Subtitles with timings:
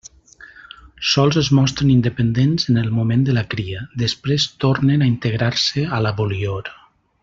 [1.09, 6.05] Sols es mostren independents en el moment de la cria, després tornen a integrar-se a
[6.09, 6.79] la volior.